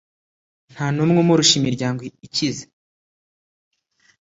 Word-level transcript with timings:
ntanumwe 0.71 1.17
umurusha 1.23 1.53
imiryango 1.57 2.01
ikize 2.27 2.63